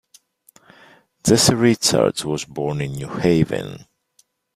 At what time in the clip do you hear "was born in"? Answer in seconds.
2.25-2.93